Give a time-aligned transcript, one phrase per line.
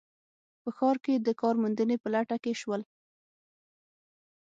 [0.61, 2.81] په ښار کې د کار موندنې په لټه کې شول